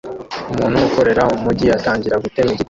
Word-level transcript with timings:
Umuntu 0.51 0.77
ukorera 0.87 1.23
umujyi 1.35 1.67
atangira 1.77 2.21
gutema 2.23 2.49
igiti 2.53 2.59